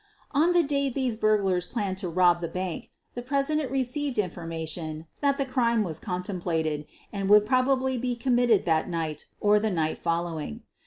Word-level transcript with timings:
On 0.31 0.51
the 0.53 0.63
day 0.63 0.89
these 0.89 1.15
burglars 1.15 1.67
planned 1.67 1.99
to 1.99 2.09
rob 2.09 2.41
the 2.41 2.47
bank, 2.47 2.89
the 3.13 3.21
president 3.21 3.69
received 3.69 4.17
information 4.17 5.05
that 5.19 5.37
the 5.37 5.45
crime 5.45 5.83
was 5.83 5.99
contemplated 5.99 6.87
and 7.13 7.29
would 7.29 7.45
probably 7.45 7.99
be 7.99 8.15
com 8.15 8.33
mitted 8.33 8.65
that 8.65 8.89
night 8.89 9.27
or 9.39 9.59
the 9.59 9.69
night 9.69 9.99
following. 9.99 10.63